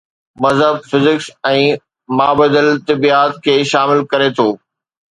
مذهب 0.43 0.79
فزڪس 0.91 1.27
۽ 1.51 1.61
مابعدالطبعيات 2.21 3.41
کي 3.47 3.57
شامل 3.77 4.07
ڪري 4.15 4.37
ٿو. 4.41 4.51